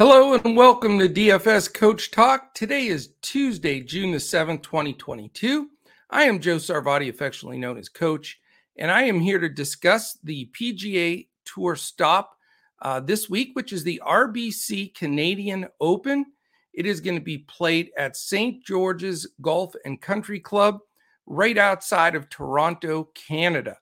Hello 0.00 0.32
and 0.32 0.56
welcome 0.56 0.98
to 0.98 1.10
DFS 1.10 1.74
Coach 1.74 2.10
Talk. 2.10 2.54
Today 2.54 2.86
is 2.86 3.10
Tuesday, 3.20 3.82
June 3.82 4.12
the 4.12 4.16
7th, 4.16 4.62
2022. 4.62 5.68
I 6.08 6.22
am 6.22 6.40
Joe 6.40 6.56
Sarvati, 6.56 7.10
affectionately 7.10 7.58
known 7.58 7.76
as 7.76 7.90
Coach, 7.90 8.40
and 8.78 8.90
I 8.90 9.02
am 9.02 9.20
here 9.20 9.38
to 9.38 9.50
discuss 9.50 10.16
the 10.24 10.48
PGA 10.58 11.28
Tour 11.44 11.76
stop 11.76 12.38
uh, 12.80 13.00
this 13.00 13.28
week, 13.28 13.50
which 13.52 13.74
is 13.74 13.84
the 13.84 14.00
RBC 14.02 14.94
Canadian 14.94 15.68
Open. 15.82 16.24
It 16.72 16.86
is 16.86 17.02
going 17.02 17.18
to 17.18 17.22
be 17.22 17.36
played 17.36 17.90
at 17.98 18.16
St. 18.16 18.64
George's 18.64 19.26
Golf 19.42 19.74
and 19.84 20.00
Country 20.00 20.40
Club 20.40 20.78
right 21.26 21.58
outside 21.58 22.14
of 22.14 22.30
Toronto, 22.30 23.10
Canada. 23.12 23.76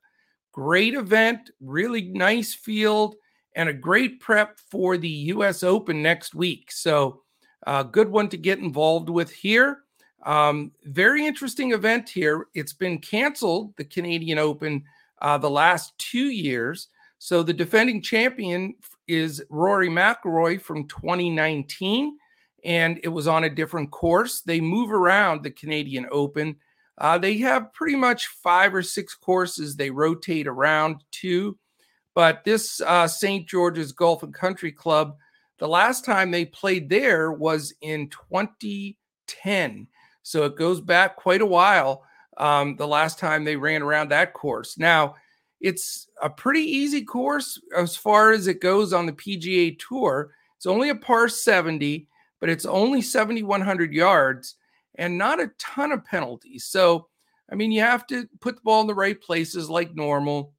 Great 0.51 0.95
event, 0.95 1.53
really 1.61 2.03
nice 2.03 2.55
field 2.55 3.15
and 3.59 3.69
a 3.69 3.75
great 3.75 4.21
prep 4.21 4.57
for 4.71 4.97
the 4.97 5.09
US 5.09 5.65
Open 5.65 6.01
next 6.01 6.33
week. 6.33 6.71
So, 6.71 7.23
a 7.67 7.71
uh, 7.71 7.83
good 7.83 8.09
one 8.09 8.29
to 8.29 8.37
get 8.37 8.61
involved 8.61 9.11
with 9.11 9.33
here. 9.33 9.81
Um, 10.25 10.71
very 10.85 11.27
interesting 11.27 11.73
event 11.73 12.09
here. 12.09 12.47
It's 12.55 12.73
been 12.73 12.99
canceled, 12.99 13.75
the 13.77 13.85
Canadian 13.85 14.39
Open, 14.39 14.85
uh, 15.21 15.39
the 15.39 15.51
last 15.51 15.93
two 15.99 16.27
years. 16.27 16.87
So, 17.19 17.43
the 17.43 17.53
defending 17.53 18.01
champion 18.01 18.75
is 19.09 19.43
Rory 19.51 19.89
McIlroy 19.89 20.63
from 20.63 20.87
2019, 20.87 22.17
and 22.65 23.01
it 23.03 23.09
was 23.09 23.27
on 23.27 23.43
a 23.43 23.51
different 23.51 23.91
course. 23.91 24.41
They 24.41 24.61
move 24.61 24.93
around 24.93 25.43
the 25.43 25.51
Canadian 25.51 26.07
Open. 26.13 26.55
Uh, 26.97 27.19
they 27.19 27.39
have 27.39 27.73
pretty 27.73 27.97
much 27.97 28.29
five 28.29 28.73
or 28.73 28.85
six 28.85 29.17
courses 29.17 29.75
they 29.75 29.91
rotate 29.91 30.47
around 30.47 31.03
to. 31.23 31.59
But 32.19 32.43
this 32.43 32.81
uh, 32.81 33.07
St. 33.07 33.47
George's 33.47 33.93
Golf 33.93 34.25
and 34.25 34.35
Country 34.35 34.73
Club, 34.73 35.17
the 35.61 35.69
last 35.69 36.05
time 36.05 36.33
they 36.33 36.47
played 36.47 36.89
there 36.89 37.31
was 37.31 37.73
in 37.81 38.09
2010. 38.09 39.87
So 40.25 40.43
it 40.43 40.57
goes 40.57 40.81
back 40.81 41.15
quite 41.15 41.43
a 41.43 41.47
while. 41.47 42.03
Um, 42.37 42.75
the 42.75 42.89
last 42.89 43.21
time 43.21 43.45
they 43.45 43.55
ran 43.55 43.83
around 43.83 44.09
that 44.09 44.33
course. 44.33 44.77
Now, 44.77 45.15
it's 45.61 46.09
a 46.21 46.29
pretty 46.29 46.63
easy 46.63 47.05
course 47.05 47.57
as 47.77 47.95
far 47.95 48.33
as 48.33 48.49
it 48.49 48.61
goes 48.61 48.93
on 48.93 49.07
the 49.07 49.13
PGA 49.13 49.79
Tour. 49.79 50.33
It's 50.57 50.67
only 50.67 50.89
a 50.89 50.97
par 50.97 51.29
70, 51.29 52.09
but 52.41 52.49
it's 52.49 52.67
only 52.67 53.01
7,100 53.01 53.93
yards 53.93 54.57
and 54.97 55.17
not 55.17 55.39
a 55.39 55.53
ton 55.57 55.93
of 55.93 56.05
penalties. 56.05 56.65
So, 56.65 57.07
I 57.49 57.55
mean, 57.55 57.71
you 57.71 57.83
have 57.83 58.09
to 58.09 58.29
put 58.41 58.57
the 58.57 58.63
ball 58.63 58.81
in 58.81 58.89
the 58.89 58.95
right 58.97 59.21
places 59.21 59.71
like 59.71 59.95
normal 59.95 60.55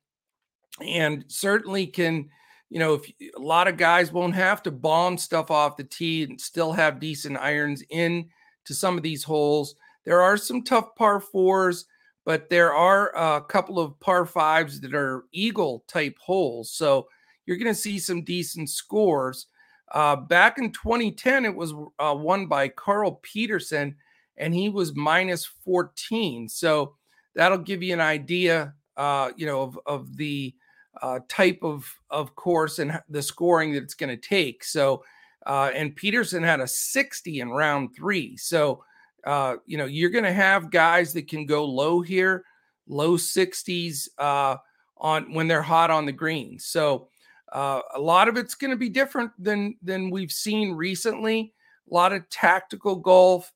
and 0.82 1.26
certainly 1.28 1.86
can 1.88 2.30
you 2.70 2.80
know 2.80 2.94
if 2.94 3.12
a 3.36 3.40
lot 3.40 3.68
of 3.68 3.78
guys 3.78 4.12
won't 4.12 4.36
have 4.36 4.62
to 4.64 4.72
bomb 4.72 5.18
stuff 5.18 5.52
off 5.52 5.78
the 5.78 5.84
tee 5.84 6.24
and 6.24 6.40
still 6.40 6.72
have 6.72 7.00
decent 7.00 7.38
irons 7.38 7.84
in 7.90 8.30
to 8.66 8.74
some 8.74 8.98
of 8.98 9.04
these 9.04 9.24
holes. 9.24 9.76
There 10.06 10.22
are 10.22 10.38
some 10.38 10.64
tough 10.64 10.96
par 10.96 11.20
fours 11.20 11.86
but 12.26 12.50
there 12.50 12.74
are 12.74 13.16
a 13.16 13.42
couple 13.42 13.80
of 13.80 14.00
par 14.00 14.26
fives 14.26 14.80
that 14.82 14.94
are 14.94 15.24
eagle 15.32 15.84
type 15.88 16.18
holes 16.20 16.72
so 16.72 17.08
you're 17.46 17.58
going 17.58 17.74
to 17.74 17.74
see 17.74 17.98
some 17.98 18.24
decent 18.24 18.70
scores. 18.70 19.48
Uh, 19.92 20.16
back 20.16 20.60
in 20.60 20.72
2010 20.72 21.46
it 21.46 21.56
was 21.56 21.74
uh, 21.98 22.14
won 22.16 22.46
by 22.46 22.68
Carl 22.68 23.20
Pettersson 23.24 23.96
and 24.38 24.54
he 24.54 24.70
was 24.70 24.96
minus 24.96 25.46
14 25.46 26.48
so 26.48 26.96
that'll 27.34 27.58
give 27.58 27.82
you 27.82 27.94
an 27.94 28.02
idea 28.02 28.76
uh, 28.98 29.32
you 29.36 29.48
know 29.48 29.64
of, 29.64 29.80
of 29.88 30.16
the 30.18 30.54
uh, 31.02 31.20
type 31.28 31.60
of 31.62 31.88
of 32.10 32.36
course 32.36 32.80
and 32.80 33.00
the 33.10 33.22
scoring 33.22 33.74
that 33.74 33.84
it's 33.84 33.94
going 33.94 34.10
to 34.10 34.18
take. 34.18 34.64
So, 34.64 35.04
uh, 35.46 35.72
and 35.74 35.96
Pettersson 35.96 36.44
had 36.44 36.60
a 36.60 36.68
60 36.68 37.40
in 37.40 37.50
round 37.50 37.96
three. 37.96 38.38
So, 38.38 38.84
uh, 39.26 39.58
you 39.66 39.78
know, 39.78 39.86
you're 39.86 40.10
going 40.10 40.26
to 40.26 40.34
have 40.34 40.72
guys 40.72 41.14
that 41.14 41.28
can 41.28 41.46
go 41.46 41.66
low 41.66 42.02
here, 42.02 42.46
low 42.88 43.18
60s 43.18 44.10
uh, 44.18 44.58
on 44.98 45.34
when 45.34 45.48
they're 45.48 45.62
hot 45.62 45.92
on 45.92 46.06
the 46.06 46.12
green. 46.12 46.60
So, 46.60 47.08
uh, 47.52 47.82
a 47.96 48.00
lot 48.00 48.28
of 48.28 48.38
it's 48.38 48.56
going 48.56 48.72
to 48.72 48.78
be 48.78 48.90
different 48.90 49.32
than 49.40 49.76
than 49.82 50.12
we've 50.12 50.32
seen 50.32 50.74
recently. 50.74 51.54
A 51.90 51.94
lot 51.94 52.14
of 52.14 52.30
tactical 52.30 52.96
golf. 52.96 53.52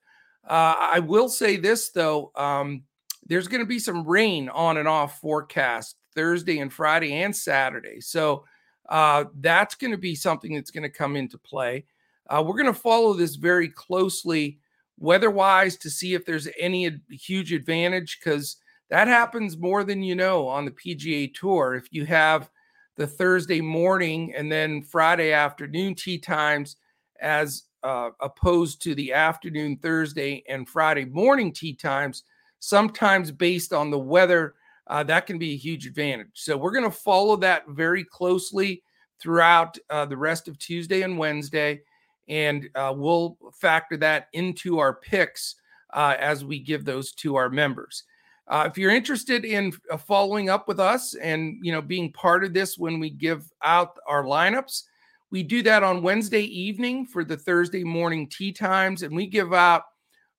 Uh, 0.48 0.76
I 0.78 1.00
will 1.00 1.30
say 1.30 1.58
this 1.58 1.90
though, 1.90 2.32
um, 2.36 2.84
there's 3.28 3.48
going 3.48 3.62
to 3.62 3.68
be 3.68 3.80
some 3.80 4.06
rain 4.06 4.50
on 4.50 4.78
and 4.78 4.88
off 4.88 5.20
forecast 5.20 5.96
Thursday 6.16 6.60
and 6.60 6.72
Friday 6.72 7.14
and 7.22 7.36
Saturday. 7.36 8.00
So 8.02 8.46
uh, 8.90 9.26
that's 9.40 9.76
going 9.76 9.92
to 9.92 9.98
be 9.98 10.16
something 10.16 10.56
that's 10.56 10.72
going 10.72 10.84
to 10.84 10.90
come 10.90 11.16
into 11.16 11.38
play. 11.38 11.86
Uh, 12.30 12.44
we're 12.46 12.58
going 12.58 12.74
to 12.74 12.74
follow 12.74 13.14
this 13.14 13.36
very 13.36 13.70
closely 13.70 14.60
weather 14.98 15.32
wise 15.32 15.78
to 15.78 15.90
see 15.90 16.14
if 16.14 16.26
there's 16.26 16.48
any 16.60 16.88
ad- 16.88 17.02
huge 17.10 17.52
advantage 17.52 18.20
because 18.20 18.58
that 18.90 19.08
happens 19.08 19.58
more 19.58 19.84
than 19.84 20.04
you 20.04 20.16
know 20.16 20.48
on 20.48 20.66
the 20.66 20.72
PGA 20.72 21.34
Tour. 21.34 21.76
If 21.76 21.88
you 21.92 22.06
have 22.06 22.50
the 22.96 23.08
Thursday 23.08 23.62
morning 23.62 24.34
and 24.36 24.52
then 24.52 24.84
Friday 24.84 25.32
afternoon 25.32 25.96
tee 25.96 26.20
times 26.20 26.76
as 27.20 27.64
uh, 27.84 28.12
opposed 28.22 28.82
to 28.84 28.96
the 28.96 29.14
afternoon 29.14 29.78
Thursday 29.78 30.44
and 30.48 30.70
Friday 30.70 31.06
morning 31.06 31.52
tee 31.52 31.74
times, 31.74 32.24
sometimes 32.60 33.32
based 33.32 33.74
on 33.74 33.90
the 33.90 34.00
weather 34.00 34.56
uh, 34.88 35.04
that 35.04 35.26
can 35.26 35.38
be 35.38 35.54
a 35.54 35.58
huge 35.58 35.88
advantage. 35.88 36.32
So 36.34 36.58
we're 36.58 36.72
going 36.72 36.90
to 36.90 36.92
follow 36.92 37.36
that 37.38 37.68
very 37.70 38.04
closely 38.04 38.84
throughout 39.20 39.78
uh, 39.90 40.06
the 40.06 40.18
rest 40.18 40.48
of 40.48 40.60
Tuesday 40.60 41.04
and 41.04 41.18
Wednesday, 41.18 41.82
and 42.28 42.70
uh, 42.76 42.94
we'll 42.96 43.38
factor 43.54 43.98
that 43.98 44.28
into 44.34 44.80
our 44.80 44.96
picks 44.96 45.56
uh, 45.94 46.16
as 46.20 46.44
we 46.44 46.60
give 46.60 46.84
those 46.84 47.14
to 47.14 47.36
our 47.36 47.50
members. 47.50 48.04
Uh, 48.48 48.68
if 48.70 48.78
you're 48.78 48.92
interested 48.92 49.46
in 49.46 49.72
uh, 49.90 49.96
following 49.96 50.50
up 50.50 50.68
with 50.68 50.80
us 50.80 51.16
and 51.16 51.58
you 51.62 51.72
know 51.72 51.82
being 51.82 52.12
part 52.12 52.44
of 52.44 52.54
this 52.54 52.78
when 52.78 53.00
we 53.00 53.10
give 53.10 53.50
out 53.64 53.98
our 54.06 54.24
lineups, 54.24 54.84
we 55.32 55.44
do 55.44 55.64
that 55.64 55.82
on 55.82 56.04
Wednesday 56.04 56.44
evening 56.44 57.06
for 57.06 57.24
the 57.24 57.38
Thursday 57.38 57.84
morning 57.84 58.28
tee 58.28 58.52
times, 58.52 59.04
and 59.04 59.16
we 59.16 59.28
give 59.28 59.54
out 59.54 59.84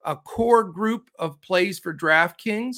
a 0.05 0.15
core 0.15 0.65
group 0.65 1.09
of 1.19 1.41
plays 1.41 1.79
for 1.79 1.95
DraftKings 1.95 2.77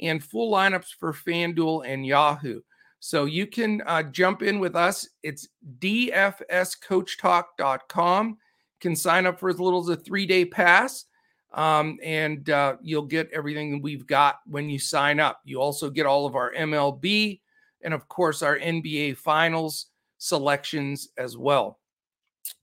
and 0.00 0.22
full 0.22 0.52
lineups 0.52 0.94
for 0.98 1.12
FanDuel 1.12 1.84
and 1.86 2.06
Yahoo. 2.06 2.60
So 3.00 3.26
you 3.26 3.46
can 3.46 3.82
uh, 3.86 4.02
jump 4.04 4.42
in 4.42 4.58
with 4.58 4.74
us. 4.74 5.08
It's 5.22 5.48
dfscoachtalk.com. 5.78 8.38
Can 8.80 8.96
sign 8.96 9.26
up 9.26 9.38
for 9.40 9.50
as 9.50 9.60
little 9.60 9.80
as 9.80 9.88
a 9.88 9.96
three 9.96 10.26
day 10.26 10.44
pass, 10.44 11.06
um, 11.52 11.98
and 12.02 12.50
uh, 12.50 12.76
you'll 12.80 13.06
get 13.06 13.28
everything 13.32 13.82
we've 13.82 14.06
got 14.06 14.36
when 14.46 14.70
you 14.70 14.78
sign 14.78 15.18
up. 15.18 15.40
You 15.44 15.60
also 15.60 15.90
get 15.90 16.06
all 16.06 16.26
of 16.26 16.36
our 16.36 16.52
MLB 16.52 17.40
and, 17.82 17.92
of 17.94 18.08
course, 18.08 18.42
our 18.42 18.58
NBA 18.58 19.16
Finals 19.16 19.86
selections 20.18 21.08
as 21.16 21.36
well. 21.36 21.78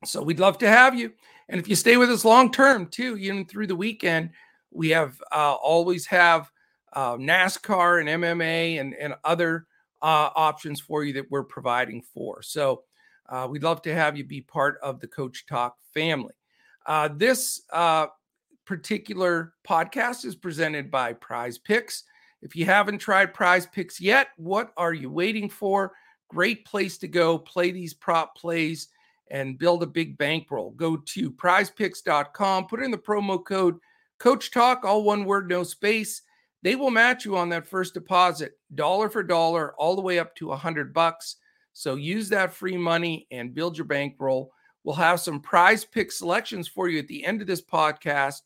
So 0.03 0.21
we'd 0.21 0.39
love 0.39 0.57
to 0.59 0.67
have 0.67 0.95
you. 0.95 1.13
And 1.49 1.59
if 1.59 1.67
you 1.67 1.75
stay 1.75 1.97
with 1.97 2.09
us 2.09 2.25
long 2.25 2.51
term, 2.51 2.87
too, 2.87 3.17
even 3.17 3.45
through 3.45 3.67
the 3.67 3.75
weekend, 3.75 4.31
we 4.71 4.89
have 4.89 5.21
uh, 5.31 5.53
always 5.53 6.05
have 6.07 6.51
uh, 6.93 7.17
NASCAR 7.17 7.99
and 7.99 8.23
MMA 8.23 8.79
and, 8.79 8.93
and 8.93 9.15
other 9.23 9.67
uh, 10.01 10.29
options 10.35 10.79
for 10.79 11.03
you 11.03 11.13
that 11.13 11.29
we're 11.29 11.43
providing 11.43 12.01
for. 12.13 12.41
So 12.41 12.83
uh, 13.27 13.47
we'd 13.49 13.63
love 13.63 13.81
to 13.83 13.93
have 13.93 14.17
you 14.17 14.23
be 14.23 14.41
part 14.41 14.77
of 14.81 14.99
the 14.99 15.07
Coach 15.07 15.45
Talk 15.47 15.75
family. 15.93 16.33
Uh, 16.85 17.09
this 17.11 17.61
uh, 17.73 18.07
particular 18.65 19.53
podcast 19.67 20.25
is 20.25 20.35
presented 20.35 20.91
by 20.91 21.13
Prize 21.13 21.57
Picks. 21.57 22.03
If 22.41 22.55
you 22.55 22.65
haven't 22.65 22.99
tried 22.99 23.33
Prize 23.33 23.65
Picks 23.65 23.99
yet, 23.99 24.27
what 24.37 24.71
are 24.77 24.93
you 24.93 25.09
waiting 25.09 25.49
for? 25.49 25.93
Great 26.29 26.65
place 26.65 26.97
to 26.99 27.07
go 27.07 27.39
play 27.39 27.71
these 27.71 27.93
prop 27.93 28.35
plays 28.35 28.89
and 29.31 29.57
build 29.57 29.81
a 29.81 29.87
big 29.87 30.17
bankroll. 30.17 30.71
Go 30.71 30.97
to 30.97 31.31
prizepicks.com, 31.31 32.67
put 32.67 32.83
in 32.83 32.91
the 32.91 32.97
promo 32.97 33.43
code 33.43 33.77
Coach 34.19 34.51
Talk, 34.51 34.85
all 34.85 35.03
one 35.03 35.25
word, 35.25 35.49
no 35.49 35.63
space 35.63 36.21
they 36.65 36.75
will 36.75 36.89
match 36.89 37.25
you 37.25 37.37
on 37.37 37.47
that 37.49 37.67
first 37.67 37.93
deposit, 37.93 38.57
dollar 38.73 39.07
for 39.07 39.21
dollar, 39.21 39.75
all 39.75 39.95
the 39.95 40.01
way 40.01 40.17
up 40.17 40.35
to 40.37 40.51
a 40.51 40.57
hundred 40.57 40.95
bucks. 40.95 41.35
So 41.73 41.93
use 41.93 42.27
that 42.29 42.55
free 42.55 42.75
money 42.75 43.27
and 43.29 43.53
build 43.53 43.77
your 43.77 43.85
bankroll. 43.85 44.51
We'll 44.83 44.95
have 44.95 45.19
some 45.19 45.39
prize 45.39 45.85
pick 45.85 46.11
selections 46.11 46.67
for 46.67 46.89
you 46.89 46.97
at 46.97 47.07
the 47.07 47.23
end 47.23 47.39
of 47.39 47.45
this 47.45 47.61
podcast. 47.61 48.41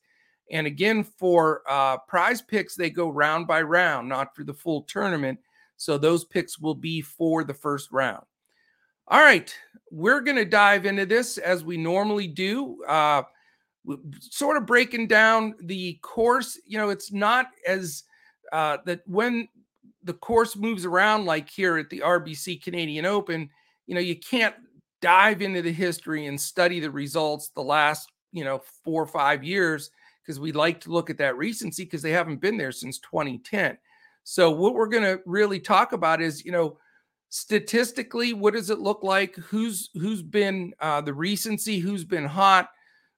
And 0.51 0.67
again, 0.67 1.05
for 1.05 1.61
uh, 1.65 1.99
prize 2.09 2.41
picks, 2.41 2.75
they 2.75 2.89
go 2.89 3.07
round 3.07 3.47
by 3.47 3.61
round, 3.61 4.09
not 4.09 4.35
for 4.35 4.43
the 4.43 4.53
full 4.53 4.81
tournament. 4.81 5.39
So 5.77 5.97
those 5.97 6.25
picks 6.25 6.59
will 6.59 6.75
be 6.75 6.99
for 6.99 7.45
the 7.45 7.53
first 7.53 7.89
round. 7.89 8.25
All 9.07 9.21
right, 9.21 9.55
we're 9.91 10.19
going 10.19 10.35
to 10.35 10.43
dive 10.43 10.85
into 10.85 11.05
this 11.05 11.37
as 11.37 11.63
we 11.63 11.77
normally 11.77 12.27
do. 12.27 12.83
Uh, 12.83 13.23
sort 14.19 14.57
of 14.57 14.65
breaking 14.65 15.07
down 15.07 15.55
the 15.61 15.93
course. 16.01 16.59
You 16.65 16.77
know, 16.77 16.89
it's 16.89 17.13
not 17.13 17.47
as 17.65 18.03
uh, 18.51 18.77
that 18.85 19.01
when 19.05 19.47
the 20.03 20.13
course 20.13 20.55
moves 20.55 20.85
around, 20.85 21.25
like 21.25 21.49
here 21.49 21.77
at 21.77 21.89
the 21.89 21.99
RBC 21.99 22.63
Canadian 22.63 23.05
Open, 23.05 23.49
you 23.87 23.95
know, 23.95 24.01
you 24.01 24.15
can't 24.15 24.55
dive 25.01 25.41
into 25.41 25.61
the 25.61 25.71
history 25.71 26.25
and 26.25 26.39
study 26.39 26.79
the 26.79 26.91
results 26.91 27.49
the 27.49 27.61
last, 27.61 28.09
you 28.31 28.43
know, 28.43 28.61
four 28.83 29.01
or 29.01 29.07
five 29.07 29.43
years 29.43 29.91
because 30.21 30.39
we 30.39 30.51
like 30.51 30.79
to 30.81 30.91
look 30.91 31.09
at 31.09 31.17
that 31.17 31.37
recency 31.37 31.83
because 31.83 32.01
they 32.01 32.11
haven't 32.11 32.41
been 32.41 32.57
there 32.57 32.71
since 32.71 32.99
2010. 32.99 33.77
So 34.23 34.51
what 34.51 34.75
we're 34.75 34.87
going 34.87 35.03
to 35.03 35.21
really 35.25 35.59
talk 35.59 35.93
about 35.93 36.21
is, 36.21 36.45
you 36.45 36.51
know, 36.51 36.77
statistically, 37.29 38.33
what 38.33 38.53
does 38.53 38.69
it 38.69 38.79
look 38.79 39.03
like? 39.03 39.35
Who's 39.35 39.89
who's 39.93 40.21
been 40.21 40.73
uh, 40.79 41.01
the 41.01 41.13
recency? 41.13 41.79
Who's 41.79 42.03
been 42.03 42.25
hot? 42.25 42.69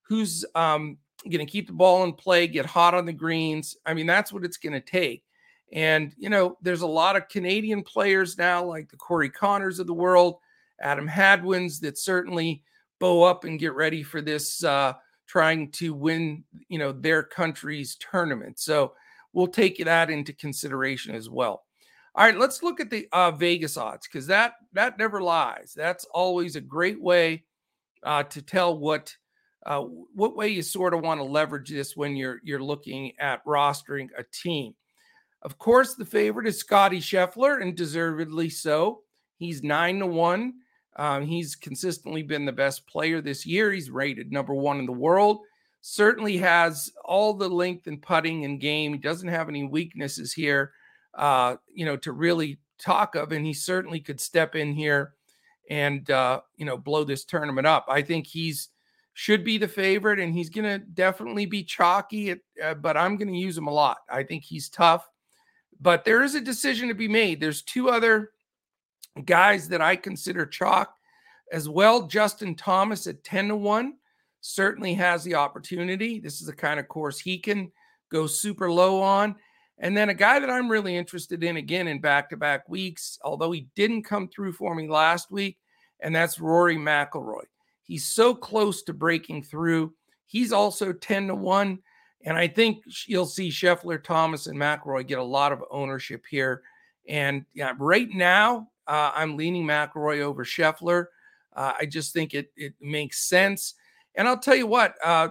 Who's 0.04 0.46
um, 0.56 0.98
going 1.24 1.46
to 1.46 1.52
keep 1.52 1.68
the 1.68 1.74
ball 1.74 2.04
in 2.04 2.14
play, 2.14 2.48
get 2.48 2.66
hot 2.66 2.94
on 2.94 3.06
the 3.06 3.14
greens? 3.14 3.78
I 3.86 3.94
mean, 3.94 4.08
that's 4.08 4.34
what 4.34 4.44
it's 4.44 4.58
going 4.58 4.74
to 4.74 4.82
take. 4.82 5.24
And 5.74 6.14
you 6.18 6.30
know, 6.30 6.58
there's 6.62 6.82
a 6.82 6.88
lot 6.88 7.16
of 7.16 7.30
Canadian 7.30 7.84
players 7.84 8.38
now, 8.38 8.64
like 8.64 8.90
the 8.90 8.98
Corey 8.98 9.30
Conners 9.30 9.80
of 9.80 9.88
the 9.88 9.94
world, 9.94 10.38
Adam 10.82 11.08
Hadwins, 11.08 11.80
that 11.82 11.98
certainly 11.98 12.64
bow 13.00 13.24
up 13.24 13.46
and 13.46 13.60
get 13.60 13.74
ready 13.74 14.04
for 14.04 14.22
this, 14.22 14.64
uh, 14.64 14.94
trying 15.28 15.72
to 15.72 15.94
win, 15.94 16.44
you 16.68 16.78
know, 16.78 16.92
their 16.92 17.24
country's 17.24 17.96
tournament. 17.96 18.60
So 18.60 18.94
we'll 19.34 19.48
take 19.48 19.84
that 19.84 20.10
into 20.10 20.34
consideration 20.34 21.16
as 21.16 21.30
well. 21.30 21.64
All 22.14 22.26
right, 22.26 22.38
let's 22.38 22.62
look 22.62 22.82
at 22.82 22.90
the 22.90 23.08
uh, 23.14 23.32
Vegas 23.32 23.78
odds 23.78 24.08
because 24.08 24.28
that 24.28 24.56
that 24.74 24.98
never 24.98 25.22
lies. 25.22 25.74
That's 25.76 26.04
always 26.14 26.58
a 26.58 26.62
great 26.62 27.02
way 27.02 27.46
uh, 28.04 28.24
to 28.24 28.42
tell 28.42 28.78
what 28.78 29.16
uh, 29.66 29.82
what 29.82 30.36
way 30.36 30.50
you 30.50 30.62
sort 30.62 30.94
of 30.94 31.02
want 31.02 31.20
to 31.20 31.24
leverage 31.24 31.70
this 31.70 31.96
when 31.96 32.16
you're 32.16 32.40
you're 32.44 32.64
looking 32.64 33.14
at 33.20 33.46
rostering 33.46 34.10
a 34.18 34.24
team. 34.24 34.74
Of 35.44 35.58
course, 35.58 35.96
the 35.96 36.06
favorite 36.06 36.48
is 36.48 36.60
Scotty 36.60 37.00
Scheffler, 37.00 37.62
and 37.62 37.76
deservedly 37.76 38.50
so. 38.50 39.02
He's 39.38 39.64
nine 39.64 40.00
to 40.00 40.08
one. 40.08 40.54
Um, 40.98 41.26
he's 41.26 41.56
consistently 41.56 42.22
been 42.22 42.46
the 42.46 42.52
best 42.52 42.86
player 42.86 43.22
this 43.22 43.46
year. 43.46 43.72
He's 43.72 43.90
rated 43.90 44.32
number 44.32 44.54
one 44.54 44.80
in 44.80 44.86
the 44.86 44.92
world. 44.92 45.40
Certainly 45.82 46.38
has 46.38 46.92
all 47.06 47.34
the 47.34 47.50
length 47.50 47.88
and 47.88 48.02
putting 48.02 48.46
and 48.46 48.60
game. 48.60 48.92
He 48.94 49.00
doesn't 49.00 49.30
have 49.30 49.50
any 49.50 49.64
weaknesses 49.64 50.34
here 50.34 50.74
uh, 51.16 51.56
you 51.74 51.86
know, 51.86 51.98
to 51.98 52.12
really 52.12 52.60
talk 52.78 53.16
of. 53.16 53.32
And 53.32 53.46
he 53.46 53.54
certainly 53.54 54.00
could 54.00 54.20
step 54.20 54.56
in 54.56 54.74
here 54.74 55.14
and, 55.70 56.10
uh, 56.10 56.42
you 56.56 56.66
know, 56.66 56.78
blow 56.78 57.04
this 57.04 57.26
tournament 57.26 57.68
up. 57.68 57.86
I 57.90 58.02
think 58.02 58.28
he's 58.28 58.70
should 59.22 59.44
be 59.44 59.60
the 59.60 59.68
favorite 59.68 60.20
and 60.20 60.34
he's 60.34 60.50
going 60.50 60.66
to 60.66 60.80
definitely 60.80 61.46
be 61.46 61.64
chalky, 61.64 62.32
at, 62.32 62.40
uh, 62.64 62.74
but 62.74 62.98
I'm 62.98 63.18
going 63.18 63.32
to 63.32 63.38
use 63.38 63.56
him 63.56 63.68
a 63.68 63.72
lot. 63.72 63.98
I 64.10 64.24
think 64.24 64.44
he's 64.44 64.68
tough, 64.68 65.08
but 65.80 66.04
there 66.04 66.24
is 66.24 66.34
a 66.34 66.42
decision 66.42 66.88
to 66.88 66.96
be 66.96 67.08
made. 67.08 67.40
There's 67.40 67.62
two 67.62 67.92
other 67.92 68.32
guys 69.24 69.70
that 69.70 69.80
I 69.80 69.96
consider 69.96 70.48
chalk 70.48 70.96
as 71.52 71.70
well. 71.70 72.08
Justin 72.08 72.56
Thomas 72.56 73.06
at 73.06 73.24
10 73.24 73.50
to 73.50 73.56
1 73.56 73.94
certainly 74.40 74.96
has 74.96 75.24
the 75.24 75.36
opportunity. 75.36 76.20
This 76.20 76.42
is 76.42 76.48
the 76.48 76.56
kind 76.56 76.80
of 76.80 76.88
course 76.88 77.20
he 77.20 77.38
can 77.38 77.72
go 78.12 78.26
super 78.26 78.72
low 78.72 79.04
on. 79.04 79.36
And 79.78 79.96
then 79.96 80.10
a 80.10 80.16
guy 80.16 80.40
that 80.40 80.50
I'm 80.50 80.68
really 80.68 80.98
interested 80.98 81.44
in 81.44 81.58
again 81.58 81.88
in 81.88 82.02
back 82.02 82.32
to 82.32 82.38
back 82.38 82.68
weeks, 82.68 83.20
although 83.24 83.52
he 83.52 83.68
didn't 83.76 84.02
come 84.02 84.30
through 84.30 84.54
for 84.54 84.74
me 84.74 84.90
last 84.90 85.30
week, 85.30 85.60
and 86.00 86.16
that's 86.16 86.40
Rory 86.40 86.78
McIlroy. 86.78 87.44
He's 87.92 88.08
so 88.08 88.34
close 88.34 88.84
to 88.84 88.94
breaking 88.94 89.44
through. 89.44 89.94
He's 90.26 90.54
also 90.54 90.94
10 90.94 91.28
to 91.28 91.36
1. 91.36 91.78
And 92.24 92.38
I 92.38 92.48
think 92.48 92.86
you'll 93.06 93.26
see 93.26 93.50
Scheffler, 93.50 94.02
Thomas, 94.02 94.48
and 94.48 94.58
McIlroy 94.58 95.06
get 95.06 95.20
a 95.20 95.24
lot 95.24 95.52
of 95.52 95.62
ownership 95.70 96.24
here. 96.30 96.62
And 97.10 97.44
yeah, 97.54 97.74
right 97.78 98.08
now, 98.10 98.70
uh, 98.88 99.12
I'm 99.14 99.36
leaning 99.36 99.66
McIlroy 99.66 100.22
over 100.22 100.46
Scheffler. 100.46 101.08
Uh, 101.54 101.74
I 101.82 101.86
just 101.86 102.14
think 102.14 102.34
it 102.34 102.54
it 102.56 102.76
makes 102.80 103.28
sense. 103.28 103.74
And 104.16 104.26
I'll 104.26 104.40
tell 104.40 104.56
you 104.56 104.68
what, 104.68 104.96
uh, 105.04 105.28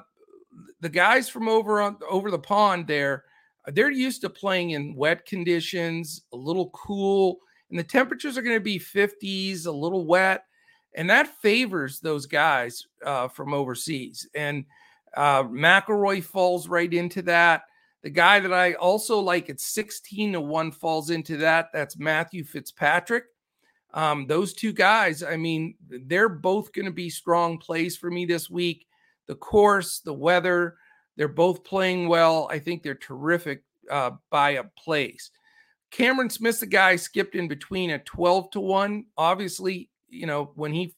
the 0.81 0.91
guys 0.91 1.31
from 1.31 1.49
over 1.49 1.81
on 1.81 1.97
over 2.11 2.31
the 2.31 2.39
pond 2.39 2.87
there, 2.87 3.25
they're 3.69 3.91
used 3.91 4.21
to 4.21 4.29
playing 4.29 4.73
in 4.73 4.95
wet 4.95 5.25
conditions, 5.25 6.25
a 6.35 6.37
little 6.37 6.69
cool, 6.75 7.39
and 7.71 7.79
the 7.79 7.85
temperatures 7.85 8.37
are 8.37 8.43
going 8.43 8.57
to 8.57 8.61
be 8.61 8.79
50s, 8.79 9.65
a 9.65 9.71
little 9.71 10.05
wet, 10.05 10.45
and 10.95 11.09
that 11.11 11.41
favors 11.41 12.01
those 12.01 12.27
guys 12.27 12.87
uh, 13.05 13.29
from 13.29 13.55
overseas. 13.55 14.29
And 14.35 14.65
uh, 15.17 15.45
McIlroy 15.45 16.23
falls 16.23 16.69
right 16.69 16.93
into 16.93 17.23
that. 17.23 17.63
The 18.03 18.11
guy 18.11 18.41
that 18.41 18.53
I 18.53 18.75
also 18.75 19.21
like 19.21 19.51
at 19.51 19.61
16 19.61 20.33
to 20.33 20.41
1 20.41 20.73
falls 20.73 21.11
into 21.11 21.37
that. 21.39 21.69
That's 21.73 21.99
Matthew 21.99 22.45
Fitzpatrick. 22.45 23.25
Um, 23.93 24.27
those 24.27 24.55
two 24.55 24.73
guys, 24.73 25.23
I 25.23 25.37
mean, 25.37 25.75
they're 25.89 26.29
both 26.29 26.73
going 26.73 26.87
to 26.87 26.93
be 26.93 27.11
strong 27.11 27.59
plays 27.59 27.97
for 27.97 28.11
me 28.11 28.25
this 28.25 28.49
week. 28.49 28.87
The 29.27 29.35
course, 29.35 30.01
the 30.01 30.15
weather, 30.15 30.77
they're 31.17 31.29
both 31.29 31.65
playing 31.65 32.09
well. 32.09 32.49
I 32.51 32.59
think 32.59 32.83
they're 32.83 32.95
terrific 32.95 33.63
uh, 33.91 34.13
by 34.31 34.51
a 34.51 34.65
place. 34.79 35.31
Cameron 35.91 36.31
Smith, 36.31 36.61
the 36.61 36.67
guy 36.67 36.97
skipped 36.97 37.35
in 37.35 37.49
between 37.49 37.91
at 37.91 38.07
12 38.07 38.53
to 38.53 38.61
1. 38.61 39.05
Obviously, 39.19 39.91
you 40.11 40.27
know, 40.27 40.53
when 40.55 40.73
he 40.73 40.95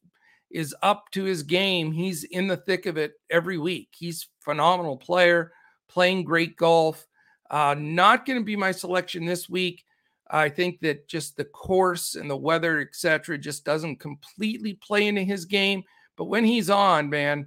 is 0.51 0.75
up 0.83 1.11
to 1.13 1.25
his 1.25 1.43
game, 1.43 1.93
he's 1.93 2.25
in 2.25 2.47
the 2.47 2.57
thick 2.57 2.87
of 2.87 2.97
it 2.97 3.15
every 3.31 3.59
week. 3.59 3.89
He's 3.93 4.29
phenomenal 4.41 4.97
player, 4.97 5.53
playing 5.89 6.25
great 6.25 6.57
golf. 6.57 7.07
Uh, 7.51 7.75
not 7.79 8.27
going 8.27 8.39
to 8.39 8.45
be 8.45 8.57
my 8.57 8.73
selection 8.73 9.25
this 9.25 9.49
week. 9.49 9.85
I 10.31 10.49
think 10.49 10.81
that 10.81 11.09
just 11.09 11.37
the 11.37 11.45
course 11.45 12.15
and 12.15 12.31
the 12.31 12.37
weather, 12.37 12.81
etc., 12.81 13.37
just 13.37 13.65
doesn't 13.65 14.01
completely 14.01 14.75
play 14.75 15.07
into 15.07 15.23
his 15.23 15.45
game. 15.45 15.83
But 16.17 16.25
when 16.25 16.45
he's 16.45 16.71
on, 16.71 17.11
man, 17.11 17.47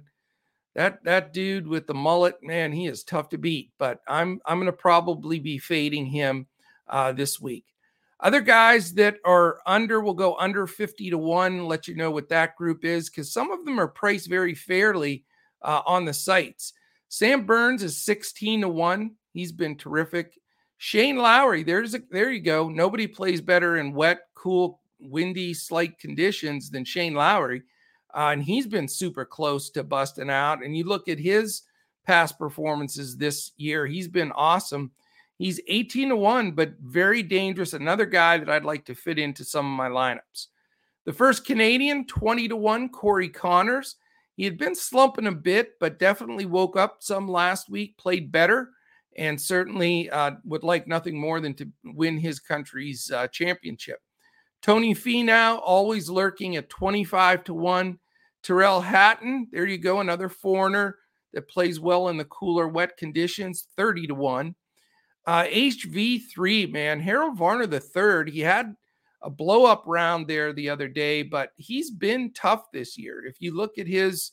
that 0.76 1.02
that 1.04 1.32
dude 1.32 1.66
with 1.66 1.86
the 1.86 1.94
mullet, 1.94 2.36
man, 2.42 2.70
he 2.70 2.86
is 2.86 3.02
tough 3.02 3.30
to 3.30 3.38
beat. 3.38 3.72
But 3.78 4.00
I'm 4.06 4.40
I'm 4.46 4.58
going 4.58 4.66
to 4.66 4.72
probably 4.72 5.40
be 5.40 5.58
fading 5.58 6.06
him 6.06 6.46
uh, 6.86 7.12
this 7.12 7.40
week. 7.40 7.64
Other 8.26 8.40
guys 8.40 8.92
that 8.94 9.18
are 9.24 9.60
under 9.66 10.00
will 10.00 10.12
go 10.12 10.34
under 10.34 10.66
50 10.66 11.10
to 11.10 11.16
1. 11.16 11.66
Let 11.66 11.86
you 11.86 11.94
know 11.94 12.10
what 12.10 12.28
that 12.30 12.56
group 12.56 12.84
is 12.84 13.08
because 13.08 13.32
some 13.32 13.52
of 13.52 13.64
them 13.64 13.78
are 13.78 13.86
priced 13.86 14.28
very 14.28 14.52
fairly 14.52 15.24
uh, 15.62 15.82
on 15.86 16.04
the 16.04 16.12
sites. 16.12 16.72
Sam 17.08 17.46
Burns 17.46 17.84
is 17.84 17.96
16 17.98 18.62
to 18.62 18.68
1. 18.68 19.12
He's 19.32 19.52
been 19.52 19.76
terrific. 19.76 20.40
Shane 20.76 21.18
Lowry, 21.18 21.62
there's 21.62 21.94
a, 21.94 22.00
there 22.10 22.32
you 22.32 22.40
go. 22.40 22.68
Nobody 22.68 23.06
plays 23.06 23.40
better 23.40 23.76
in 23.76 23.94
wet, 23.94 24.22
cool, 24.34 24.80
windy, 24.98 25.54
slight 25.54 25.96
conditions 26.00 26.68
than 26.68 26.84
Shane 26.84 27.14
Lowry. 27.14 27.62
Uh, 28.12 28.30
and 28.32 28.42
he's 28.42 28.66
been 28.66 28.88
super 28.88 29.24
close 29.24 29.70
to 29.70 29.84
busting 29.84 30.30
out. 30.30 30.64
And 30.64 30.76
you 30.76 30.82
look 30.82 31.06
at 31.06 31.20
his 31.20 31.62
past 32.04 32.40
performances 32.40 33.16
this 33.16 33.52
year, 33.56 33.86
he's 33.86 34.08
been 34.08 34.32
awesome. 34.32 34.90
He's 35.38 35.60
18 35.68 36.10
to 36.10 36.16
1, 36.16 36.52
but 36.52 36.74
very 36.80 37.22
dangerous. 37.22 37.74
Another 37.74 38.06
guy 38.06 38.38
that 38.38 38.48
I'd 38.48 38.64
like 38.64 38.86
to 38.86 38.94
fit 38.94 39.18
into 39.18 39.44
some 39.44 39.66
of 39.66 39.76
my 39.76 39.88
lineups. 39.88 40.46
The 41.04 41.12
first 41.12 41.44
Canadian, 41.44 42.06
20 42.06 42.48
to 42.48 42.56
1, 42.56 42.88
Corey 42.88 43.28
Conners. 43.28 43.96
He 44.36 44.44
had 44.44 44.58
been 44.58 44.74
slumping 44.74 45.26
a 45.26 45.32
bit, 45.32 45.72
but 45.78 45.98
definitely 45.98 46.46
woke 46.46 46.76
up 46.76 46.98
some 47.00 47.28
last 47.28 47.70
week, 47.70 47.96
played 47.96 48.32
better, 48.32 48.70
and 49.16 49.40
certainly 49.40 50.10
uh, 50.10 50.32
would 50.44 50.62
like 50.62 50.86
nothing 50.86 51.18
more 51.18 51.40
than 51.40 51.54
to 51.54 51.70
win 51.84 52.18
his 52.18 52.40
country's 52.40 53.10
uh, 53.10 53.28
championship. 53.28 54.00
Tony 54.62 54.94
Finau, 54.94 55.60
always 55.62 56.10
lurking 56.10 56.56
at 56.56 56.68
25 56.68 57.44
to 57.44 57.54
1. 57.54 57.98
Tyrrell 58.42 58.80
Hatton, 58.80 59.48
there 59.52 59.66
you 59.66 59.78
go, 59.78 60.00
another 60.00 60.28
foreigner 60.28 60.96
that 61.32 61.48
plays 61.48 61.78
well 61.78 62.08
in 62.08 62.16
the 62.16 62.24
cooler, 62.24 62.68
wet 62.68 62.96
conditions, 62.96 63.68
30 63.76 64.08
to 64.08 64.14
1. 64.14 64.54
Uh, 65.26 65.44
HV3, 65.44 66.70
man, 66.70 67.00
Harold 67.00 67.36
Varner 67.36 67.66
the 67.66 67.80
third, 67.80 68.28
he 68.28 68.40
had 68.40 68.76
a 69.22 69.30
blow 69.30 69.64
up 69.64 69.82
round 69.86 70.28
there 70.28 70.52
the 70.52 70.68
other 70.68 70.86
day, 70.86 71.22
but 71.22 71.50
he's 71.56 71.90
been 71.90 72.32
tough 72.32 72.70
this 72.72 72.96
year. 72.96 73.24
If 73.24 73.40
you 73.40 73.54
look 73.54 73.76
at 73.76 73.88
his 73.88 74.32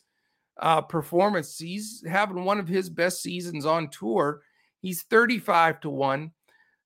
uh, 0.59 0.81
performance, 0.81 1.57
he's 1.57 2.03
having 2.07 2.45
one 2.45 2.59
of 2.59 2.67
his 2.67 2.89
best 2.89 3.21
seasons 3.21 3.65
on 3.65 3.89
tour. 3.89 4.41
He's 4.81 5.03
35 5.03 5.79
to 5.81 5.89
1. 5.89 6.31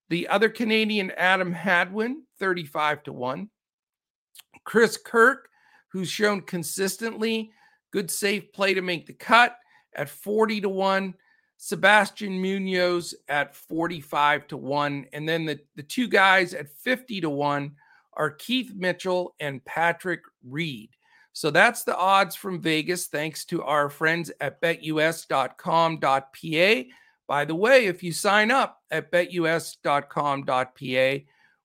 The 0.09 0.27
other 0.29 0.47
Canadian, 0.47 1.11
Adam 1.17 1.51
Hadwin, 1.51 2.23
35 2.39 3.03
to 3.03 3.13
1. 3.13 3.49
Chris 4.63 4.97
Kirk, 4.97 5.49
who's 5.89 6.09
shown 6.09 6.41
consistently 6.41 7.51
good 7.91 8.09
safe 8.11 8.51
play 8.53 8.73
to 8.73 8.81
make 8.81 9.05
the 9.05 9.13
cut 9.13 9.57
at 9.93 10.09
40 10.09 10.61
to 10.61 10.69
1. 10.69 11.13
Sebastian 11.57 12.39
Munoz 12.39 13.15
at 13.27 13.55
45 13.55 14.47
to 14.47 14.57
1. 14.57 15.07
And 15.11 15.27
then 15.27 15.45
the, 15.45 15.59
the 15.75 15.83
two 15.83 16.07
guys 16.07 16.53
at 16.53 16.69
50 16.69 17.21
to 17.21 17.29
1 17.29 17.71
are 18.13 18.29
Keith 18.31 18.73
Mitchell 18.75 19.35
and 19.39 19.63
Patrick 19.65 20.21
Reed. 20.43 20.89
So 21.33 21.51
that's 21.51 21.83
the 21.83 21.95
odds 21.95 22.35
from 22.35 22.61
Vegas, 22.61 23.07
thanks 23.07 23.45
to 23.45 23.63
our 23.63 23.89
friends 23.89 24.31
at 24.41 24.59
betus.com.pa. 24.61 26.03
By 27.27 27.45
the 27.45 27.55
way, 27.55 27.85
if 27.85 28.01
you 28.01 28.11
sign 28.11 28.49
up 28.49 28.81
at 28.89 29.11
betus.com.pa 29.11 30.45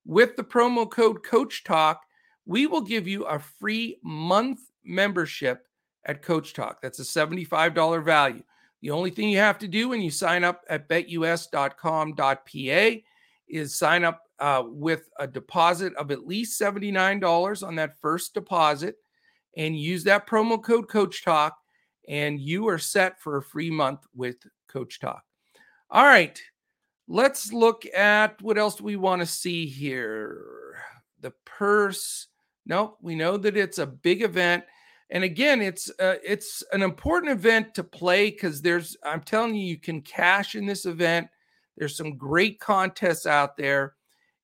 with 0.04 0.36
the 0.36 0.44
promo 0.44 0.90
code 0.90 1.24
Coach 1.24 1.64
Talk, 1.64 2.02
we 2.44 2.66
will 2.66 2.80
give 2.80 3.06
you 3.06 3.24
a 3.24 3.38
free 3.38 3.98
month 4.02 4.60
membership 4.84 5.66
at 6.04 6.22
Coach 6.22 6.52
Talk. 6.52 6.82
That's 6.82 6.98
a 6.98 7.04
$75 7.04 8.04
value. 8.04 8.42
The 8.82 8.90
only 8.90 9.10
thing 9.10 9.28
you 9.28 9.38
have 9.38 9.58
to 9.60 9.68
do 9.68 9.88
when 9.88 10.02
you 10.02 10.10
sign 10.10 10.44
up 10.44 10.62
at 10.68 10.88
betus.com.pa 10.88 12.20
is 13.48 13.74
sign 13.74 14.04
up 14.04 14.22
uh, 14.40 14.64
with 14.66 15.08
a 15.20 15.26
deposit 15.26 15.94
of 15.94 16.10
at 16.10 16.26
least 16.26 16.60
$79 16.60 17.66
on 17.66 17.76
that 17.76 18.00
first 18.00 18.34
deposit 18.34 18.96
and 19.56 19.78
use 19.78 20.02
that 20.04 20.26
promo 20.26 20.60
code 20.62 20.88
Coach 20.88 21.24
Talk, 21.24 21.56
and 22.08 22.40
you 22.40 22.66
are 22.68 22.78
set 22.78 23.20
for 23.20 23.36
a 23.36 23.42
free 23.42 23.70
month 23.70 24.00
with 24.14 24.36
Coach 24.66 24.98
Talk. 24.98 25.22
All 25.90 26.04
right, 26.04 26.40
let's 27.06 27.52
look 27.52 27.84
at 27.94 28.40
what 28.42 28.58
else 28.58 28.80
we 28.80 28.96
want 28.96 29.20
to 29.20 29.26
see 29.26 29.66
here. 29.66 30.42
The 31.20 31.32
purse. 31.44 32.26
Nope, 32.66 32.98
we 33.00 33.14
know 33.14 33.36
that 33.36 33.56
it's 33.56 33.78
a 33.78 33.86
big 33.86 34.22
event. 34.22 34.64
And 35.12 35.24
again, 35.24 35.60
it's 35.60 35.90
uh, 36.00 36.16
it's 36.24 36.64
an 36.72 36.82
important 36.82 37.32
event 37.32 37.74
to 37.74 37.84
play 37.84 38.30
because 38.30 38.62
there's 38.62 38.96
I'm 39.04 39.20
telling 39.20 39.54
you, 39.54 39.66
you 39.66 39.78
can 39.78 40.00
cash 40.00 40.54
in 40.54 40.64
this 40.64 40.86
event. 40.86 41.28
There's 41.76 41.96
some 41.96 42.16
great 42.16 42.58
contests 42.60 43.26
out 43.26 43.58
there. 43.58 43.94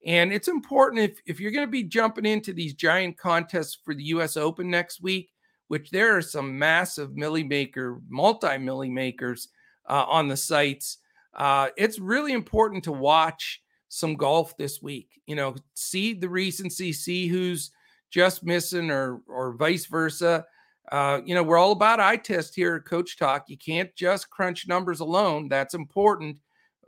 And 0.06 0.30
it's 0.30 0.46
important 0.46 1.02
if, 1.02 1.20
if 1.26 1.40
you're 1.40 1.52
going 1.52 1.66
to 1.66 1.70
be 1.70 1.82
jumping 1.82 2.26
into 2.26 2.52
these 2.52 2.74
giant 2.74 3.16
contests 3.16 3.78
for 3.82 3.94
the 3.94 4.04
US 4.04 4.36
Open 4.36 4.70
next 4.70 5.02
week, 5.02 5.30
which 5.68 5.90
there 5.90 6.16
are 6.16 6.22
some 6.22 6.58
massive 6.58 7.10
milli 7.12 7.48
maker, 7.48 8.00
multi 8.08 8.46
milli 8.48 8.90
makers 8.90 9.48
uh, 9.88 10.04
on 10.06 10.28
the 10.28 10.36
sites. 10.36 10.98
Uh, 11.34 11.68
it's 11.78 11.98
really 11.98 12.34
important 12.34 12.84
to 12.84 12.92
watch 12.92 13.62
some 13.88 14.16
golf 14.16 14.54
this 14.58 14.82
week. 14.82 15.08
You 15.26 15.34
know, 15.34 15.56
see 15.72 16.12
the 16.12 16.28
recency, 16.28 16.92
see 16.92 17.26
who's 17.26 17.70
just 18.10 18.44
missing 18.44 18.90
or 18.90 19.22
or 19.26 19.54
vice 19.54 19.86
versa. 19.86 20.44
Uh, 20.90 21.20
you 21.24 21.34
know, 21.34 21.42
we're 21.42 21.58
all 21.58 21.72
about 21.72 22.00
eye 22.00 22.16
test 22.16 22.54
here 22.54 22.76
at 22.76 22.84
Coach 22.84 23.18
Talk. 23.18 23.44
You 23.48 23.58
can't 23.58 23.94
just 23.94 24.30
crunch 24.30 24.66
numbers 24.66 25.00
alone. 25.00 25.48
That's 25.48 25.74
important, 25.74 26.38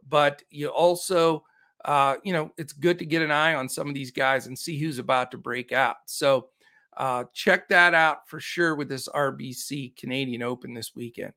but 0.08 0.42
you 0.50 0.68
also, 0.68 1.44
uh, 1.84 2.16
you 2.24 2.32
know, 2.32 2.50
it's 2.56 2.72
good 2.72 2.98
to 2.98 3.04
get 3.04 3.22
an 3.22 3.30
eye 3.30 3.54
on 3.54 3.68
some 3.68 3.88
of 3.88 3.94
these 3.94 4.10
guys 4.10 4.46
and 4.46 4.58
see 4.58 4.78
who's 4.78 4.98
about 4.98 5.30
to 5.32 5.38
break 5.38 5.72
out. 5.72 5.96
So 6.06 6.48
uh, 6.96 7.24
check 7.34 7.68
that 7.68 7.94
out 7.94 8.28
for 8.28 8.40
sure 8.40 8.74
with 8.74 8.88
this 8.88 9.08
RBC 9.08 9.96
Canadian 9.96 10.42
Open 10.42 10.72
this 10.72 10.94
weekend. 10.94 11.32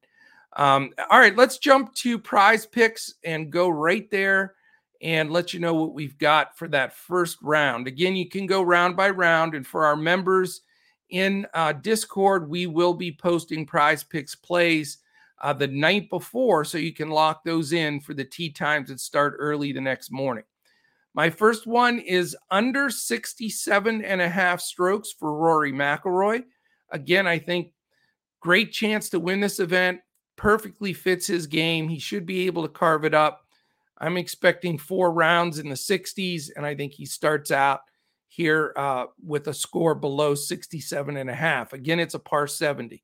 Um, 0.56 0.92
all 1.10 1.20
right, 1.20 1.36
let's 1.36 1.58
jump 1.58 1.94
to 1.96 2.18
prize 2.18 2.66
picks 2.66 3.16
and 3.26 3.52
go 3.52 3.70
right 3.70 4.10
there 4.10 4.56
and 5.02 5.32
let 5.32 5.54
you 5.54 5.60
know 5.60 5.74
what 5.74 5.94
we've 5.94 6.18
got 6.18 6.58
for 6.58 6.68
that 6.70 6.96
first 6.96 7.38
round. 7.42 7.88
Again, 7.88 8.16
you 8.16 8.30
can 8.30 8.46
go 8.46 8.62
round 8.62 8.96
by 8.96 9.10
round. 9.10 9.54
And 9.54 9.68
for 9.68 9.86
our 9.86 9.98
members 9.98 10.62
in 11.10 11.46
uh, 11.54 11.74
Discord, 11.74 12.50
we 12.50 12.68
will 12.68 12.94
be 12.94 13.12
posting 13.12 13.66
prize 13.66 14.04
picks 14.04 14.36
plays 14.36 14.98
uh, 15.42 15.54
the 15.54 15.68
night 15.68 16.10
before 16.10 16.64
so 16.64 16.78
you 16.78 16.94
can 16.94 17.10
lock 17.10 17.44
those 17.44 17.74
in 17.74 18.00
for 18.00 18.14
the 18.14 18.24
tee 18.24 18.50
times 18.50 18.90
that 18.90 19.00
start 19.00 19.36
early 19.38 19.72
the 19.72 19.82
next 19.82 20.12
morning. 20.12 20.46
My 21.14 21.30
first 21.30 21.68
one 21.68 22.00
is 22.00 22.36
under 22.50 22.90
67 22.90 24.04
and 24.04 24.22
a 24.22 24.30
half 24.30 24.62
strokes 24.62 25.12
for 25.12 25.34
Rory 25.34 25.72
McIlroy. 25.72 26.44
Again, 26.92 27.28
I 27.28 27.38
think 27.38 27.72
great 28.40 28.72
chance 28.72 29.10
to 29.10 29.20
win 29.20 29.40
this 29.40 29.60
event 29.60 30.00
perfectly 30.36 30.94
fits 30.94 31.28
his 31.28 31.46
game. 31.46 31.88
He 31.88 32.00
should 32.00 32.26
be 32.26 32.48
able 32.48 32.64
to 32.64 32.70
carve 32.70 33.06
it 33.06 33.14
up. 33.14 33.46
I'm 34.00 34.18
expecting 34.18 34.78
four 34.78 35.12
rounds 35.12 35.60
in 35.60 35.70
the 35.70 35.76
60s, 35.76 36.50
and 36.56 36.66
I 36.66 36.74
think 36.76 36.94
he 36.94 37.06
starts 37.06 37.52
out 37.52 37.82
here 38.36 38.74
uh, 38.76 39.06
with 39.24 39.48
a 39.48 39.54
score 39.54 39.94
below 39.94 40.34
67 40.34 41.18
and 41.18 41.30
a 41.30 41.36
half. 41.36 41.72
Again, 41.72 42.00
it's 42.00 42.16
a 42.16 42.20
par 42.20 42.48
70. 42.48 43.04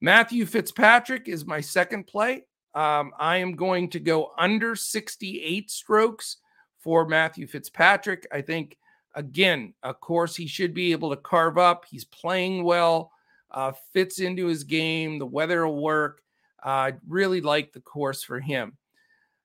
Matthew 0.00 0.46
Fitzpatrick 0.46 1.26
is 1.26 1.44
my 1.44 1.60
second 1.60 2.06
play. 2.06 2.44
Um, 2.72 3.10
I 3.18 3.38
am 3.38 3.56
going 3.56 3.90
to 3.90 3.98
go 3.98 4.30
under 4.38 4.76
68 4.76 5.72
strokes 5.72 6.36
for 6.78 7.04
Matthew 7.04 7.48
Fitzpatrick. 7.48 8.28
I 8.30 8.42
think, 8.42 8.78
again, 9.16 9.74
of 9.82 10.00
course, 10.00 10.36
he 10.36 10.46
should 10.46 10.72
be 10.72 10.92
able 10.92 11.10
to 11.10 11.16
carve 11.16 11.58
up. 11.58 11.84
He's 11.90 12.04
playing 12.04 12.62
well, 12.62 13.10
uh, 13.50 13.72
fits 13.92 14.20
into 14.20 14.46
his 14.46 14.62
game. 14.62 15.18
The 15.18 15.26
weather 15.26 15.66
will 15.66 15.82
work. 15.82 16.20
I 16.62 16.90
uh, 16.90 16.92
really 17.08 17.40
like 17.40 17.72
the 17.72 17.80
course 17.80 18.22
for 18.22 18.38
him. 18.38 18.78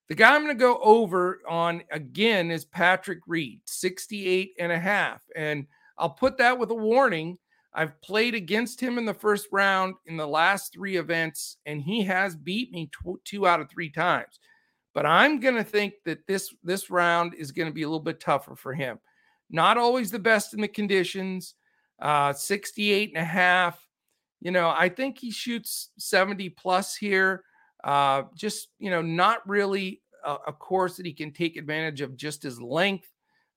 The 0.10 0.16
guy 0.16 0.36
I'm 0.36 0.44
going 0.44 0.56
to 0.56 0.60
go 0.60 0.80
over 0.82 1.40
on 1.48 1.84
again 1.92 2.52
is 2.52 2.66
Patrick 2.66 3.20
Reed, 3.28 3.62
68 3.66 4.54
and 4.60 4.72
a 4.72 4.80
half. 4.80 5.22
And 5.36 5.68
I'll 5.98 6.10
put 6.10 6.38
that 6.40 6.58
with 6.58 6.72
a 6.72 6.76
warning. 6.76 7.38
I've 7.74 8.02
played 8.02 8.34
against 8.34 8.82
him 8.82 8.98
in 8.98 9.06
the 9.06 9.14
first 9.14 9.48
round 9.52 9.96
in 10.08 10.18
the 10.18 10.28
last 10.28 10.74
three 10.74 10.98
events, 10.98 11.58
and 11.68 11.82
he 11.82 12.04
has 12.04 12.36
beat 12.36 12.72
me 12.72 12.88
tw- 12.88 13.24
two 13.24 13.46
out 13.46 13.62
of 13.62 13.70
three 13.70 13.92
times. 13.92 14.40
But 14.96 15.06
I'm 15.06 15.40
going 15.40 15.56
to 15.56 15.64
think 15.64 15.94
that 16.06 16.26
this 16.26 16.54
this 16.64 16.90
round 16.90 17.36
is 17.36 17.52
going 17.52 17.68
to 17.68 17.74
be 17.74 17.84
a 17.84 17.88
little 17.88 18.00
bit 18.00 18.20
tougher 18.20 18.56
for 18.56 18.74
him. 18.74 18.98
Not 19.52 19.78
always 19.78 20.10
the 20.10 20.18
best 20.20 20.56
in 20.56 20.62
the 20.62 20.68
conditions. 20.68 21.54
Uh, 22.02 22.34
68 22.34 23.10
and 23.10 23.22
a 23.22 23.26
half 23.26 23.80
you 24.42 24.52
know, 24.52 24.70
I 24.70 24.90
think 24.90 25.18
he 25.20 25.32
shoots 25.32 25.90
70 25.98 26.50
plus 26.50 26.96
here. 26.96 27.44
Uh, 27.84 28.24
just, 28.36 28.70
you 28.80 28.90
know, 28.90 29.02
not 29.02 29.48
really 29.48 30.02
a, 30.26 30.36
a 30.48 30.54
course 30.54 30.98
that 30.98 31.06
he 31.06 31.14
can 31.14 31.32
take 31.32 31.58
advantage 31.58 32.02
of 32.02 32.18
just 32.18 32.44
his 32.44 32.62
length. 32.62 33.10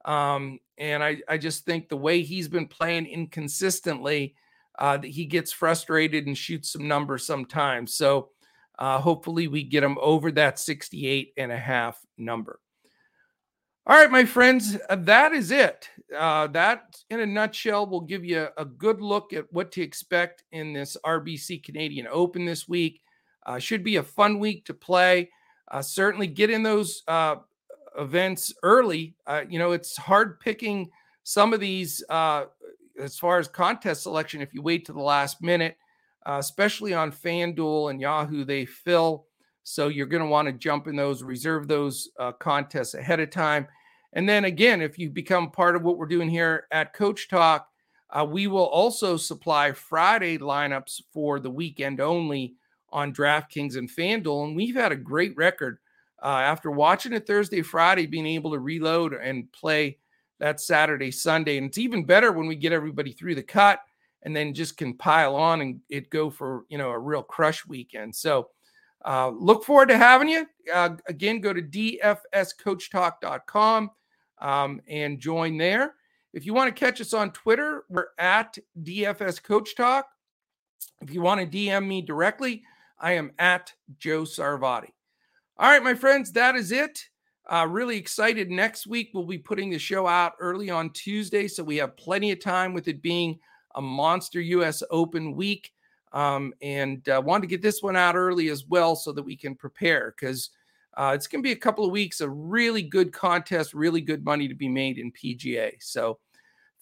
Um, 0.05 0.59
and 0.79 1.03
I, 1.03 1.19
I 1.29 1.39
just 1.39 1.65
think 1.65 1.89
the 1.89 1.97
way 1.97 2.23
he's 2.23 2.49
been 2.49 2.67
playing 2.67 3.07
inconsistently, 3.07 4.35
uh, 4.79 4.97
that 4.97 5.09
he 5.09 5.27
gets 5.27 5.53
frustrated 5.53 6.27
and 6.27 6.37
shoots 6.37 6.73
some 6.73 6.89
numbers 6.89 7.27
sometimes. 7.27 7.95
So 7.95 8.31
uh, 8.79 8.99
hopefully 8.99 9.49
we 9.49 9.63
get 9.63 9.85
him 9.85 9.99
over 10.01 10.33
that 10.33 10.59
68 10.59 11.33
and 11.37 11.53
a 11.53 11.59
half 11.59 12.01
number. 12.17 12.59
All 13.85 13.97
right, 13.97 14.11
my 14.11 14.25
friends, 14.25 14.79
uh, 14.89 14.97
that 14.97 15.33
is 15.33 15.51
it. 15.51 15.89
Uh, 16.17 16.47
that, 16.49 16.97
in 17.11 17.19
a 17.21 17.27
nutshell, 17.27 17.87
will 17.87 18.01
give 18.01 18.25
you 18.25 18.49
a, 18.57 18.63
a, 18.63 18.65
good 18.65 19.01
look 19.01 19.33
at 19.33 19.53
what 19.53 19.73
to 19.73 19.83
expect 19.83 20.45
in 20.53 20.73
this 20.73 20.97
RBC 21.05 21.65
Canadian 21.65 22.07
Open 22.09 22.45
this 22.45 22.69
week. 22.69 23.01
Uh, 23.45 23.59
should 23.59 23.83
be 23.83 23.97
a 23.97 24.03
fun 24.03 24.39
week 24.39 24.65
to 24.67 24.75
play. 24.75 25.31
Uh, 25.71 25.83
certainly 25.83 26.27
get 26.27 26.51
in 26.51 26.63
those 26.63 27.03
uh, 27.09 27.37
events 27.99 28.53
early. 28.63 29.15
Uh, 29.27 29.43
you 29.49 29.59
know, 29.59 29.73
it's 29.73 29.97
hard 29.97 30.39
picking 30.41 30.91
some 31.25 31.53
of 31.53 31.61
these 31.61 32.03
as 32.11 33.19
far 33.19 33.39
as 33.39 33.49
contest 33.49 34.03
selection 34.03 34.43
if 34.43 34.53
you 34.53 34.61
wait 34.63 34.85
to 34.85 34.93
the 34.93 35.01
last 35.01 35.41
minute, 35.41 35.77
especially 36.27 36.93
on 36.93 37.11
FanDuel 37.11 37.91
and 37.91 38.01
Yahoo, 38.01 38.45
they 38.45 38.67
fill. 38.67 39.27
So 39.65 39.89
you're 39.89 40.07
going 40.07 40.23
to 40.23 40.29
want 40.29 40.47
to 40.47 40.53
jump 40.53 40.89
in 40.89 40.97
those, 40.97 41.23
reserve 41.23 41.69
those 41.69 42.11
uh, 42.19 42.33
contests 42.33 42.95
ahead 42.95 43.21
of 43.21 43.31
time. 43.31 43.67
And 44.13 44.29
then 44.29 44.45
again, 44.45 44.83
if 44.83 44.99
you 44.99 45.09
become 45.09 45.51
part 45.51 45.77
of 45.77 45.83
what 45.83 45.97
we're 45.97 46.07
doing 46.07 46.29
here 46.29 46.67
at 46.71 46.93
Coach 46.93 47.29
Talk, 47.29 47.69
uh, 48.11 48.27
we 48.29 48.47
will 48.47 48.67
also 48.67 49.17
supply 49.17 49.73
Friday 49.73 50.37
lineups 50.37 51.01
for 51.13 51.41
the 51.41 51.51
weekend 51.51 52.01
only 52.01 52.57
on 52.93 53.13
DraftKings 53.13 53.77
and 53.77 53.91
FanDuel. 53.91 54.45
And 54.45 54.57
we've 54.57 54.77
had 54.77 54.93
a 54.93 54.97
great 54.97 55.37
record 55.37 55.79
uh, 56.23 56.27
after 56.27 56.71
watching 56.71 57.13
it 57.13 57.27
Thursday, 57.27 57.63
Friday, 57.63 58.07
being 58.07 58.27
able 58.27 58.53
to 58.53 58.59
reload 58.59 59.13
and 59.15 59.51
play 59.53 59.99
that 60.39 60.61
Saturday, 60.61 61.11
Sunday. 61.11 61.59
And 61.59 61.67
it's 61.67 61.79
even 61.79 62.05
better 62.05 62.33
when 62.33 62.47
we 62.47 62.57
get 62.57 62.73
everybody 62.73 63.13
through 63.13 63.35
the 63.35 63.43
cut 63.43 63.81
and 64.23 64.37
then 64.37 64.55
just 64.55 64.77
can 64.77 64.97
pile 64.97 65.35
on 65.35 65.63
and 65.63 65.81
it 65.89 66.11
go 66.11 66.31
for, 66.31 66.65
you 66.69 66.79
know, 66.79 66.91
a 66.91 66.99
real 66.99 67.23
crush 67.23 67.67
weekend. 67.67 68.15
So, 68.15 68.51
uh, 69.05 69.31
look 69.31 69.65
forward 69.65 69.89
to 69.89 69.99
having 69.99 70.29
you. 70.29 70.47
Uh, 70.73 70.91
again, 71.09 71.41
go 71.41 71.53
to 71.53 71.63
dfscoachtalk.com 71.63 73.91
um, 74.41 74.81
and 74.89 75.19
join 75.19 75.57
there. 75.57 75.95
If 76.33 76.47
you 76.47 76.55
want 76.55 76.73
to 76.75 76.85
catch 76.85 77.01
us 77.01 77.13
on 77.13 77.33
Twitter, 77.33 77.85
we're 77.89 78.07
at 78.19 78.57
DFS 78.81 79.43
Coach 79.43 79.75
Talk. 79.77 80.07
If 81.01 81.13
you 81.13 81.21
want 81.21 81.41
to 81.41 81.47
DM 81.47 81.87
me 81.87 82.01
directly, 82.01 82.63
I 83.03 83.13
am 83.15 83.33
at 83.39 83.73
Joe 83.99 84.23
Sarvati. 84.23 84.91
All 85.59 85.69
right, 85.69 85.83
my 85.83 85.95
friends, 85.95 86.33
that 86.33 86.55
is 86.55 86.71
it. 86.71 87.05
Uh, 87.51 87.67
really 87.69 87.97
excited. 87.97 88.49
Next 88.49 88.87
week, 88.87 89.11
we'll 89.13 89.27
be 89.27 89.39
putting 89.39 89.71
the 89.71 89.79
show 89.79 90.07
out 90.07 90.35
early 90.39 90.71
on 90.71 90.91
Tuesday. 90.91 91.49
So 91.49 91.65
we 91.65 91.77
have 91.79 91.97
plenty 91.97 92.31
of 92.31 92.41
time 92.41 92.73
with 92.73 92.87
it 92.87 93.03
being 93.03 93.39
a 93.75 93.83
monster 93.83 94.41
US 94.41 94.83
Open 94.91 95.35
week. 95.35 95.73
Um, 96.13 96.53
and 96.63 97.07
uh, 97.09 97.21
wanted 97.25 97.43
to 97.43 97.47
get 97.49 97.63
this 97.63 97.83
one 97.83 97.97
out 97.97 98.17
early 98.17 98.51
as 98.51 98.67
well 98.67 98.95
so 98.95 99.13
that 99.13 99.23
we 99.23 99.35
can 99.35 99.55
prepare 99.57 100.15
because 100.17 100.51
uh, 100.95 101.13
it's 101.15 101.27
going 101.27 101.43
to 101.43 101.47
be 101.47 101.53
a 101.53 101.57
couple 101.57 101.87
of 101.87 101.91
weeks 101.91 102.21
of 102.21 102.31
really 102.31 102.83
good 102.83 103.13
contest, 103.13 103.73
really 103.73 104.03
good 104.03 104.23
money 104.23 104.47
to 104.47 104.55
be 104.55 104.69
made 104.69 104.99
in 104.99 105.11
PGA. 105.11 105.73
So, 105.81 106.19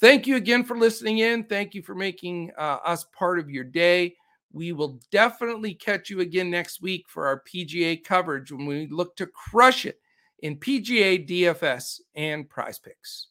thank 0.01 0.27
you 0.27 0.35
again 0.35 0.65
for 0.65 0.77
listening 0.77 1.19
in. 1.19 1.45
Thank 1.45 1.75
you 1.75 1.83
for 1.83 1.95
making 1.95 2.51
uh, 2.59 2.79
us 2.85 3.05
part 3.17 3.39
of 3.39 3.49
your 3.49 3.63
day. 3.63 4.17
We 4.53 4.73
will 4.73 5.01
definitely 5.11 5.75
catch 5.75 6.11
you 6.11 6.21
again 6.21 6.51
next 6.51 6.83
week 6.83 7.07
for 7.09 7.27
our 7.27 7.43
PGA 7.43 8.03
coverage 8.03 8.51
when 8.51 8.67
we 8.67 8.89
look 8.89 9.17
to 9.17 9.27
crush 9.27 9.87
it 9.87 10.01
in 10.41 10.57
PGA, 10.57 11.29
DFS, 11.29 12.01
and 12.15 12.49
prize 12.49 12.79
picks. 12.79 13.29